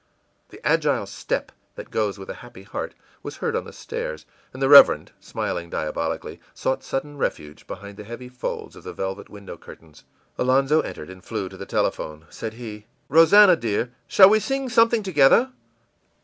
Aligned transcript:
î 0.47 0.49
The 0.49 0.67
agile 0.67 1.05
step 1.05 1.51
that 1.75 1.91
goes 1.91 2.17
with 2.17 2.27
a 2.27 2.33
happy 2.41 2.63
heart 2.63 2.95
was 3.21 3.37
heard 3.37 3.55
on 3.55 3.65
the 3.65 3.71
stairs, 3.71 4.25
and 4.51 4.59
the 4.59 4.67
Reverend, 4.67 5.11
smiling 5.19 5.69
diabolically, 5.69 6.39
sought 6.55 6.83
sudden 6.83 7.19
refuge 7.19 7.67
behind 7.67 7.97
the 7.97 8.03
heavy 8.03 8.27
folds 8.27 8.75
of 8.75 8.83
the 8.83 8.93
velvet 8.93 9.29
window 9.29 9.57
curtains. 9.57 10.03
Alonzo 10.39 10.81
entered 10.81 11.11
and 11.11 11.23
flew 11.23 11.49
to 11.49 11.55
the 11.57 11.67
telephone. 11.67 12.25
Said 12.31 12.53
he: 12.55 12.87
ìRosannah, 13.11 13.59
dear, 13.59 13.91
shall 14.07 14.31
we 14.31 14.39
sing 14.39 14.69
something 14.69 15.03
together? 15.03 15.51